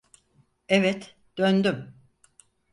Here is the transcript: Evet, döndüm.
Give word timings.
Evet, 0.69 1.15
döndüm. 1.37 1.93